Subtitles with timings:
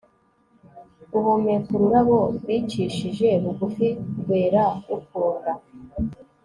[1.11, 3.87] Guhumeka ururabo rwicishije bugufi
[4.21, 5.51] rwera rukunda